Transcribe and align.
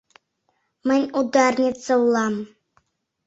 —Мынь 0.87 1.07
ударница 1.19 1.93
улам! 2.03 2.35